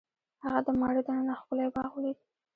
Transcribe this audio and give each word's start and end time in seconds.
هغه 0.43 0.59
د 0.67 0.69
ماڼۍ 0.79 1.01
دننه 1.05 1.33
ښکلی 1.39 1.67
باغ 1.75 1.91
ولید. 1.95 2.17